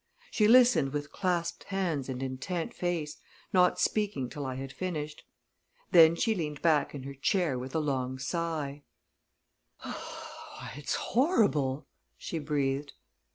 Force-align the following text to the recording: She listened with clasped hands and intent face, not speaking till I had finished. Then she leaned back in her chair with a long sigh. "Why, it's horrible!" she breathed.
She 0.31 0.47
listened 0.47 0.93
with 0.93 1.11
clasped 1.11 1.65
hands 1.65 2.09
and 2.09 2.23
intent 2.23 2.73
face, 2.73 3.17
not 3.53 3.79
speaking 3.79 4.29
till 4.31 4.47
I 4.47 4.55
had 4.55 4.73
finished. 4.73 5.23
Then 5.91 6.15
she 6.15 6.33
leaned 6.33 6.63
back 6.63 6.95
in 6.95 7.03
her 7.03 7.13
chair 7.13 7.59
with 7.59 7.75
a 7.75 7.79
long 7.79 8.17
sigh. 8.17 8.81
"Why, 9.83 10.71
it's 10.75 10.95
horrible!" 10.95 11.85
she 12.17 12.39
breathed. 12.39 12.93